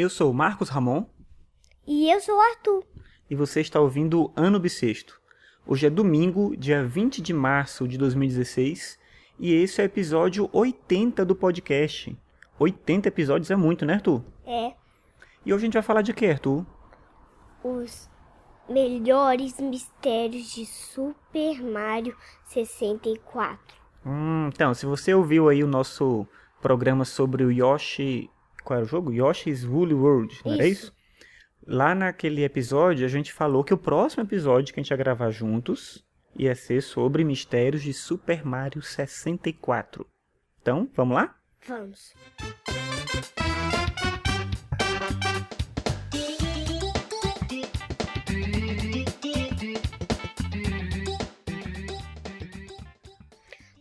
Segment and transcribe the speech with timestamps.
[0.00, 1.04] Eu sou o Marcos Ramon
[1.86, 2.84] E eu sou o Arthur.
[3.28, 5.20] e você está ouvindo o Ano Bissexto.
[5.66, 8.98] Hoje é domingo, dia 20 de março de 2016,
[9.38, 12.16] e esse é o episódio 80 do podcast.
[12.58, 14.24] 80 episódios é muito, né, Arthur?
[14.46, 14.72] É
[15.44, 16.64] E hoje a gente vai falar de quê, Arthur?
[17.62, 18.08] os
[18.66, 23.76] melhores mistérios de Super Mario 64.
[24.06, 26.26] Hum, então, se você ouviu aí o nosso
[26.62, 28.30] programa sobre o Yoshi.
[28.62, 29.12] Qual era o jogo?
[29.12, 30.84] Yoshi's Woolly World, não era Isso.
[30.84, 31.00] isso?
[31.66, 35.30] Lá naquele episódio, a gente falou que o próximo episódio que a gente ia gravar
[35.30, 36.04] juntos
[36.36, 40.06] ia ser sobre mistérios de Super Mario 64.
[40.60, 41.36] Então, vamos lá?
[41.66, 42.14] Vamos.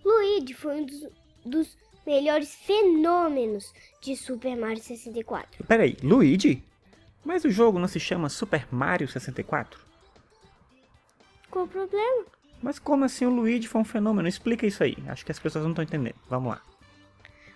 [0.03, 1.07] Luigi foi um dos,
[1.45, 3.71] dos melhores fenômenos
[4.02, 5.63] de Super Mario 64.
[5.66, 6.63] Peraí, Luigi?
[7.23, 9.80] Mas o jogo não se chama Super Mario 64?
[11.51, 12.26] Qual o problema?
[12.62, 14.27] Mas como assim o Luigi foi um fenômeno?
[14.27, 14.98] Explica isso aí.
[15.07, 16.15] Acho que as pessoas não estão entendendo.
[16.29, 16.62] Vamos lá.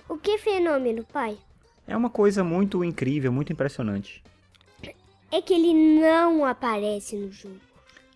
[0.08, 1.38] O que fenômeno, pai?
[1.88, 4.24] É uma coisa muito incrível, muito impressionante.
[5.32, 7.60] É que ele não aparece no jogo.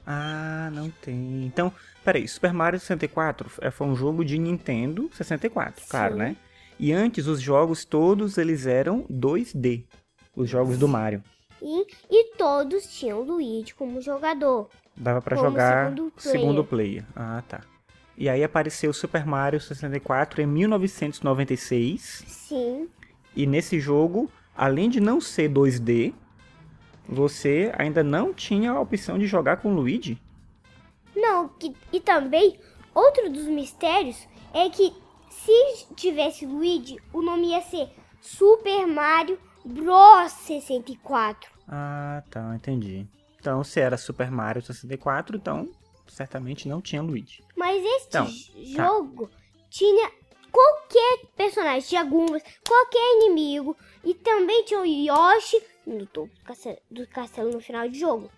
[0.06, 1.46] Ah, não tem.
[1.46, 1.74] Então,
[2.04, 6.20] peraí, Super Mario 64 é- foi um jogo de Nintendo 64, claro, Sim.
[6.20, 6.36] né?
[6.80, 9.86] E antes os jogos todos eles eram 2D,
[10.36, 11.24] os jogos do Mario.
[11.62, 14.70] E, e todos tinham Luigi como jogador.
[14.96, 17.04] Dava pra Como jogar segundo segundo player.
[17.16, 17.62] Ah, tá.
[18.16, 22.88] E aí apareceu o Super Mario 64 em 1996, Sim,
[23.36, 26.14] e nesse jogo, além de não ser 2D,
[27.08, 30.20] você ainda não tinha a opção de jogar com Luigi.
[31.16, 32.60] Não, que- e também
[32.94, 34.94] outro dos mistérios é que
[35.52, 37.90] se tivesse Luigi, o nome ia ser
[38.22, 41.50] Super Mario Bros 64.
[41.68, 43.08] Ah, tá, entendi.
[43.40, 45.70] Então, se era Super Mario 64, então
[46.08, 47.44] certamente não tinha Luigi.
[47.56, 49.30] Mas este Então, j- jogo
[49.70, 50.12] tinha
[50.52, 56.78] qualquer personagem, tinha Gumbas, qualquer inimigo e também tinha o Yoshi no topo do castelo,
[56.92, 58.30] do castelo no final do jogo.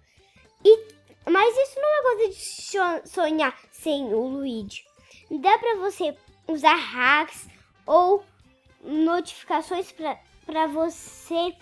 [0.66, 0.88] E,
[1.29, 2.29] mas isso não é coisa
[3.03, 4.84] de sonhar sem o Luigi.
[5.39, 6.16] Dá pra você
[6.49, 7.47] usar hacks
[7.85, 8.23] ou
[8.83, 9.93] notificações
[10.45, 11.53] pra você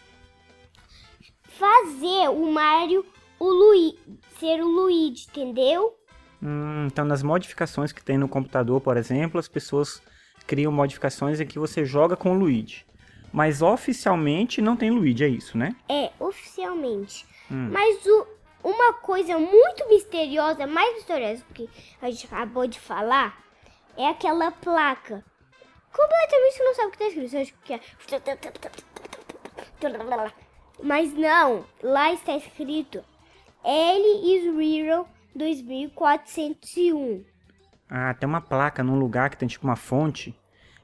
[1.50, 3.06] fazer o Mario
[3.40, 3.98] o Luigi,
[4.40, 5.96] ser o Luigi, entendeu?
[6.42, 10.02] Hum, então, nas modificações que tem no computador, por exemplo, as pessoas
[10.48, 12.86] criam modificações em que você joga com o Luigi.
[13.32, 15.76] Mas oficialmente não tem Luigi, é isso, né?
[15.90, 17.26] É, oficialmente.
[17.52, 17.70] Hum.
[17.72, 18.28] Mas o-
[18.64, 21.70] uma coisa muito misteriosa, mais misteriosa que
[22.02, 23.38] a gente acabou de falar,
[23.98, 25.24] é aquela placa.
[25.92, 27.30] Completamente você não sabe o que tá escrito.
[27.30, 27.82] Você acha que é...
[30.82, 33.04] Mas não, lá está escrito
[33.64, 37.26] L is real 2401.
[37.90, 40.36] Ah, tem uma placa num lugar que tem tipo uma fonte.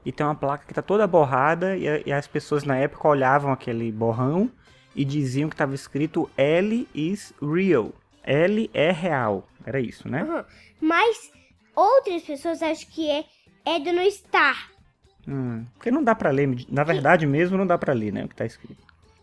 [0.04, 1.76] E tem uma placa que tá toda borrada.
[1.76, 4.50] E, e as pessoas na época olhavam aquele borrão
[4.94, 7.92] e diziam que estava escrito L is real.
[8.22, 9.46] L é real.
[9.64, 10.22] Era isso, né?
[10.22, 10.44] Aham.
[10.80, 11.32] Mas
[11.74, 13.24] outras pessoas acham que é
[13.66, 14.70] Edno Star.
[15.26, 16.66] Hum, porque não dá pra ler.
[16.68, 18.24] Na verdade mesmo, não dá pra ler, né?
[18.24, 18.82] O que tá escrito.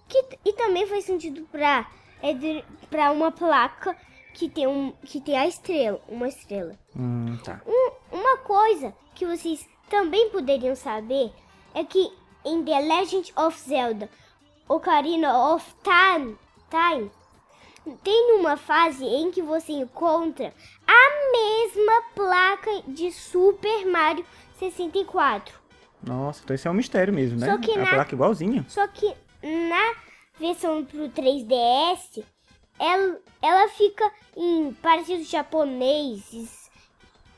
[0.09, 1.88] Que, e também faz sentido pra,
[2.22, 3.95] é de- pra uma placa
[4.34, 6.78] que tem, um, que tem a estrela, uma estrela.
[6.95, 7.61] Hum, tá.
[7.66, 11.31] Um- uma coisa que vocês também poderiam saber
[11.75, 12.11] é que
[12.44, 14.09] em The Legend of Zelda
[14.67, 16.35] Ocarina of Time,
[16.69, 17.11] Time
[18.03, 20.53] tem uma fase em que você encontra
[20.87, 24.25] a mesma placa de Super Mario
[24.59, 25.59] 64.
[26.03, 27.47] Nossa, então isso é um mistério mesmo, né?
[27.47, 28.65] Só que a na- placa igualzinha.
[28.67, 29.95] Só que na
[30.39, 32.23] versão pro 3DS,
[32.79, 36.69] ela, ela fica em parecido japonês.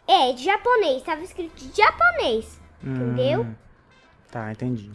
[0.07, 3.41] É, de japonês, tava escrito de japonês, entendeu?
[3.43, 3.55] Hum,
[4.29, 4.91] Tá, entendi.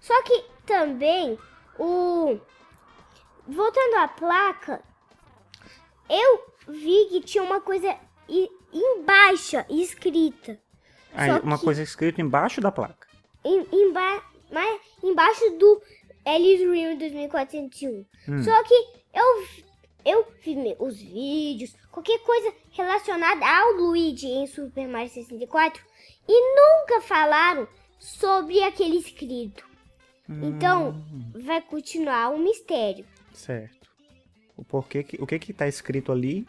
[0.00, 1.38] Só que também
[1.78, 2.38] o
[3.48, 4.82] voltando à placa,
[6.08, 7.96] eu vi que tinha uma coisa
[8.72, 10.58] embaixo escrita.
[11.14, 13.06] Só uma que- coisa escrita embaixo da placa.
[13.44, 15.80] em, emba mais embaixo do
[16.24, 18.04] Alice Real 2401.
[18.28, 18.42] Hum.
[18.42, 18.74] Só que
[19.14, 19.44] eu,
[20.04, 25.82] eu vi os vídeos, qualquer coisa relacionada ao Luigi em Super Mario 64
[26.28, 29.64] e nunca falaram sobre aquele escrito.
[30.28, 31.04] Então,
[31.36, 33.06] vai continuar o mistério.
[33.36, 33.88] Certo.
[34.56, 36.46] O porquê que, o que que tá escrito ali.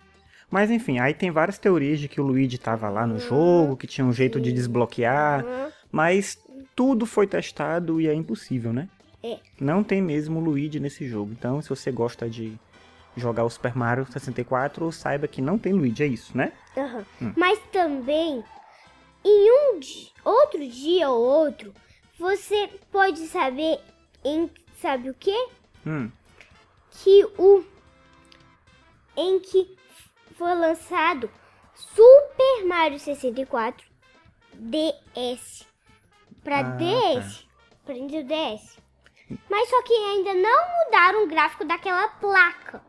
[0.49, 3.85] Mas enfim, aí tem várias teorias de que o Luigi tava lá no jogo, que
[3.85, 6.37] tinha um jeito de desbloquear, Hum, mas
[6.73, 8.87] tudo foi testado e é impossível, né?
[9.21, 9.39] É.
[9.59, 11.33] Não tem mesmo Luigi nesse jogo.
[11.33, 12.57] Então, se você gosta de
[13.17, 16.53] jogar o Super Mario 64, saiba que não tem Luigi, é isso, né?
[16.77, 17.05] Aham.
[17.21, 17.33] Hum.
[17.35, 18.41] Mas também,
[19.25, 21.73] em um di- outro dia ou outro,
[22.17, 23.79] você pode saber
[24.23, 24.49] em
[24.81, 25.47] sabe o quê?
[25.85, 26.09] Hum.
[27.03, 27.63] Que o
[29.15, 29.75] em que
[30.37, 31.29] foi lançado
[31.73, 33.85] Super Mario 64
[34.53, 35.65] DS
[36.43, 37.45] para Ah, DS,
[37.85, 38.77] para Nintendo DS.
[39.49, 42.81] Mas só que ainda não mudaram o gráfico daquela placa.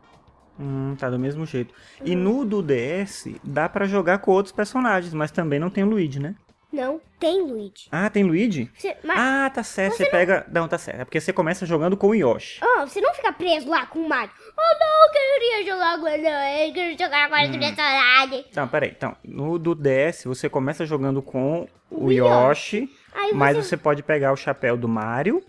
[0.59, 1.75] Hum, tá do mesmo jeito.
[2.05, 5.89] E no do DS, dá pra jogar com outros personagens, mas também não tem o
[5.89, 6.35] Luigi, né?
[6.71, 7.89] Não tem Luigi.
[7.91, 8.71] Ah, tem Luigi?
[8.77, 9.97] Você, mas, Ah, tá certo.
[9.97, 10.47] Você pega.
[10.53, 11.01] Não, tá certo.
[11.01, 12.61] É porque você começa jogando com o Yoshi.
[12.63, 14.31] Ah, você não fica preso lá com o Mario.
[14.57, 16.27] Oh, não, eu queria jogar com ele.
[16.69, 17.59] Eu queria jogar com Hum.
[17.59, 18.47] personagens.
[18.51, 18.91] Então, peraí.
[18.91, 23.71] Então, no do DS, você começa jogando com o O Yoshi, Aí mas você...
[23.71, 25.43] você pode pegar o chapéu do Mario,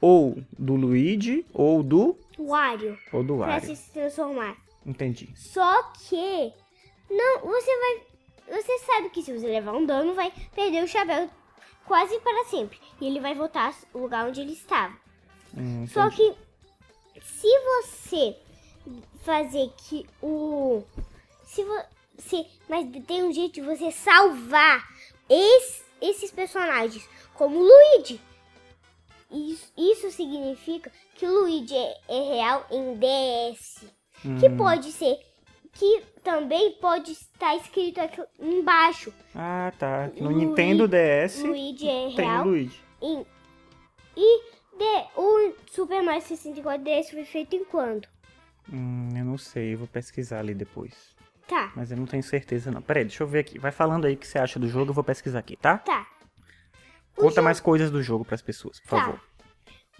[0.00, 2.18] ou do Luigi, ou do.
[2.38, 2.98] Wario.
[3.12, 3.76] Ou do Pra Wario.
[3.76, 4.56] se transformar.
[4.86, 5.28] Entendi.
[5.34, 6.52] Só que...
[7.10, 8.06] Não, você vai...
[8.48, 11.28] Você sabe que se você levar um dano, vai perder o chapéu
[11.84, 12.78] quase para sempre.
[13.00, 14.96] E ele vai voltar ao lugar onde ele estava.
[15.56, 16.34] Hum, Só que
[17.22, 18.36] se você
[19.22, 20.82] fazer que o
[21.44, 24.86] se você mas tem um jeito de você salvar
[25.28, 28.20] es- esses personagens como o Luigi.
[29.30, 33.84] Isso, isso significa que o Luigi é, é real em DS,
[34.22, 34.56] que Hum.
[34.56, 35.18] pode ser
[35.78, 39.12] que também pode estar escrito aqui embaixo.
[39.34, 40.08] Ah, tá.
[40.18, 42.80] No Luigi- Nintendo DS Luigi é tem real Luigi.
[43.02, 43.26] em
[44.16, 44.42] e
[44.78, 48.08] de, o Super Mario 64 DS foi feito em quando?
[48.72, 51.14] Hum, eu não sei, eu vou pesquisar ali depois.
[51.46, 51.70] Tá.
[51.76, 52.82] Mas eu não tenho certeza não.
[52.82, 53.58] Peraí, deixa eu ver aqui.
[53.58, 55.78] Vai falando aí o que você acha do jogo, eu vou pesquisar aqui, tá?
[55.78, 56.06] Tá.
[57.16, 59.04] O Conta jogo- mais coisas do jogo pras pessoas, por Tá.
[59.04, 59.20] favor.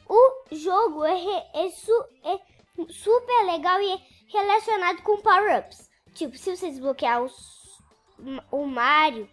[0.09, 1.15] O jogo é,
[1.55, 2.39] é su- é
[2.91, 5.91] super legal e é relacionado com power-ups.
[6.15, 7.81] Tipo, se você desbloquear os-
[8.51, 9.29] o Mario,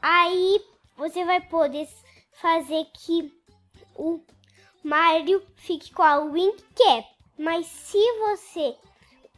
[0.00, 0.60] aí
[0.96, 1.88] você vai poder
[2.32, 3.32] fazer que
[3.94, 4.20] o
[4.82, 7.06] Mario fique com a Wing Cap.
[7.38, 8.76] Mas se você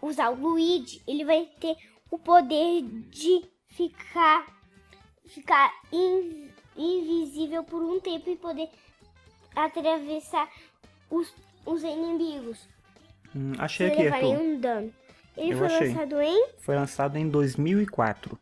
[0.01, 1.77] usar o Luigi, ele vai ter
[2.11, 4.47] o poder de ficar,
[5.27, 8.71] ficar in- invisível por um tempo e poder
[9.57, 10.49] atravessar
[11.11, 11.33] os,
[11.67, 12.59] os inimigos.
[13.35, 14.39] Hum, achei aqui, levar Arthur.
[14.39, 14.93] nenhum dano.
[15.37, 15.89] Ele Eu foi achei.
[15.89, 18.39] lançado em Foi lançado em 2004.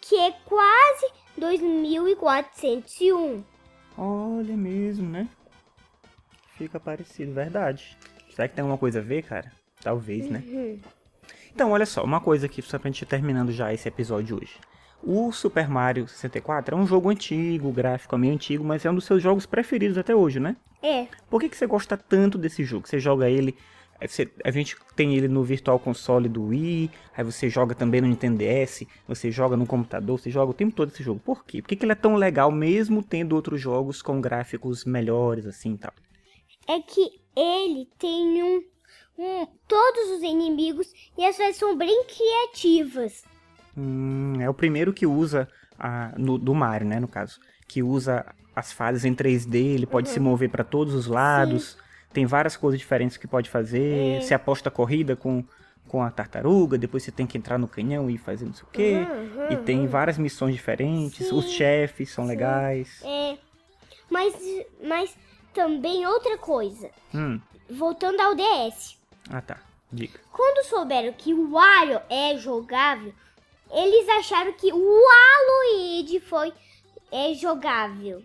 [0.00, 1.06] que é quase
[1.38, 3.44] 2401.
[3.96, 5.28] Olha mesmo, né?
[6.56, 7.96] Fica parecido, verdade.
[8.34, 9.52] Será que tem alguma coisa a ver, cara?
[9.82, 10.42] Talvez, né?
[10.46, 10.78] Uhum.
[11.52, 14.54] Então, olha só, uma coisa aqui, só pra gente ir terminando já esse episódio hoje.
[15.02, 18.90] O Super Mario 64 é um jogo antigo, o gráfico é meio antigo, mas é
[18.90, 20.56] um dos seus jogos preferidos até hoje, né?
[20.82, 22.86] É, Por que, que você gosta tanto desse jogo?
[22.88, 23.56] Você joga ele.
[24.02, 28.00] é, você- a gente tem ele no Virtual Console do Wii, aí você joga também
[28.00, 31.20] no Nintendo DS, você joga no computador, você joga o tempo todo esse jogo.
[31.22, 31.60] Por quê?
[31.60, 35.74] Por que, que ele é tão legal, mesmo tendo outros jogos com gráficos melhores, assim
[35.74, 35.92] e tal?
[36.68, 38.62] é que ele tem um,
[39.18, 43.24] um- todos os inimigos e as fases são bem criativas.
[43.76, 47.38] Hum, é o primeiro que usa, a, no- do Mario, né, no caso,
[47.68, 48.24] que usa
[48.54, 51.78] as fases em 3D, ele pode se mover para todos os lados,
[52.12, 54.20] tem várias coisas diferentes que pode fazer, É.
[54.20, 55.44] você aposta corrida com,
[55.88, 58.70] com a tartaruga, depois você tem que entrar no canhão e fazer não sei o
[58.72, 61.34] quê, Uhum, e tem várias missões diferentes, Sim.
[61.36, 62.30] os chefes são Sim.
[62.30, 63.00] legais.
[63.04, 63.38] É,
[64.10, 64.34] mas,
[64.82, 65.16] mas
[65.54, 66.90] também outra coisa.
[67.14, 67.40] Hum,
[67.70, 68.96] Voltando ao DS.
[69.30, 69.58] ah tá,
[69.92, 70.18] diga.
[70.32, 73.14] Quando souberam que o Wario é jogável,
[73.72, 76.52] eles acharam que o Waluigi foi
[77.10, 78.22] é jogável.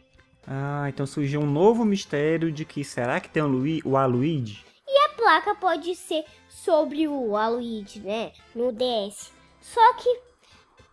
[0.48, 4.64] Ah, então surgiu um novo mistério de que será que tem o, Lui, o Aluigi?
[5.06, 8.32] A placa pode ser sobre o Waluigi, né?
[8.54, 9.32] No DS.
[9.62, 10.20] Só que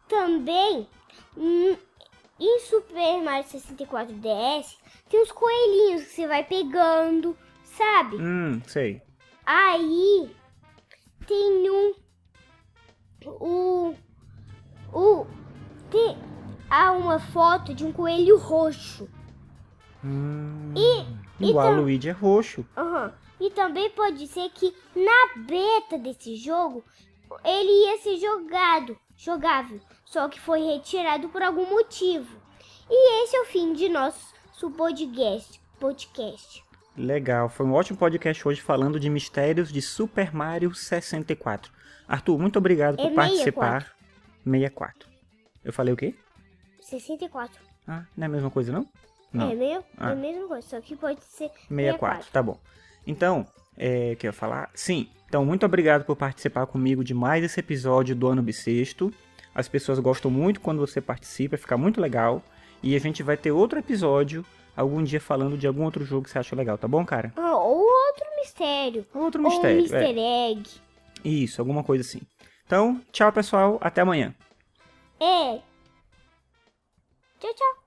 [0.09, 0.87] também
[1.37, 1.77] hum,
[2.41, 4.77] em Super Mario 64 DS
[5.09, 8.17] tem os coelhinhos que você vai pegando, sabe?
[8.17, 9.03] Hum, sei.
[9.45, 10.35] Aí
[11.27, 11.95] tem um.
[13.27, 13.95] O.
[14.93, 15.27] O.
[15.91, 16.17] Tem.
[16.71, 19.09] Há uma foto de um coelho roxo.
[20.05, 22.65] Hum, e o tam- Aluigi é roxo.
[22.77, 23.13] Aham.
[23.41, 26.85] E também pode ser que na beta desse jogo
[27.45, 32.37] ele ia ser jogado, jogável, só que foi retirado por algum motivo.
[32.89, 34.33] E esse é o fim de nosso
[34.77, 35.61] podcast.
[35.81, 36.63] podcast.
[36.97, 41.73] Legal, foi um ótimo podcast hoje falando de mistérios de Super Mario 64.
[42.07, 43.81] Arthur, muito obrigado por É participar.
[43.81, 44.02] 64.
[45.65, 46.15] Eu falei o quê?
[46.81, 47.61] 64.
[47.87, 48.87] Ah, não é a mesma coisa não?
[49.33, 49.51] Não.
[49.51, 50.11] É, meio, Ah.
[50.11, 52.59] é a mesma coisa, só que pode ser 64, tá bom.
[53.07, 53.47] Então,
[53.77, 54.71] é, que eu ia falar?
[54.75, 55.09] Sim.
[55.29, 59.13] Então, muito obrigado por participar comigo de mais esse episódio do Ano Bissexto.
[59.55, 62.43] As pessoas gostam muito quando você participa, fica muito legal.
[62.83, 64.45] E a gente vai ter outro episódio
[64.77, 67.33] algum dia falando de algum outro jogo que você acha legal, tá bom, cara?
[67.37, 69.07] Ah, ou outro mistério.
[69.15, 69.79] Outro Ou um mistério.
[69.79, 69.83] é.
[69.83, 70.71] easter egg.
[71.25, 72.21] Isso, alguma coisa assim.
[72.73, 73.77] Então, tchau, pessoal.
[73.83, 74.35] Até amanhã.
[75.21, 75.61] É.
[77.39, 77.82] Tchau, tchau.